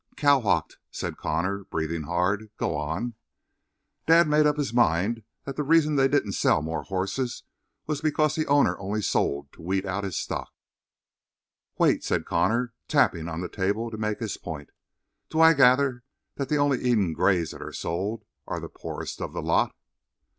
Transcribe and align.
"Cow 0.15 0.39
hocked," 0.41 0.79
said 0.89 1.15
Connor, 1.15 1.65
breathing 1.65 2.01
hard. 2.05 2.49
"Go 2.57 2.75
on!" 2.75 3.13
"Dad 4.07 4.27
made 4.27 4.47
up 4.47 4.57
his 4.57 4.73
mind 4.73 5.21
that 5.43 5.57
the 5.57 5.61
reason 5.63 5.93
they 5.95 6.07
didn't 6.07 6.31
sell 6.31 6.63
more 6.63 6.81
horses 6.81 7.43
was 7.85 8.01
because 8.01 8.33
the 8.33 8.47
owner 8.47 8.75
only 8.79 9.03
sold 9.03 9.51
to 9.53 9.61
weed 9.61 9.85
out 9.85 10.03
his 10.03 10.17
stock." 10.17 10.51
"Wait," 11.77 12.03
said 12.03 12.25
Connor, 12.25 12.73
tapping 12.87 13.29
on 13.29 13.41
the 13.41 13.47
table 13.47 13.91
to 13.91 13.95
make 13.99 14.19
his 14.19 14.37
point. 14.37 14.71
"Do 15.29 15.39
I 15.39 15.53
gather 15.53 16.01
that 16.33 16.49
the 16.49 16.57
only 16.57 16.81
Eden 16.83 17.13
Grays 17.13 17.51
that 17.51 17.61
are 17.61 17.71
sold 17.71 18.25
are 18.47 18.59
the 18.59 18.69
poorest 18.69 19.21
of 19.21 19.33
the 19.33 19.41
lot?" 19.43 19.75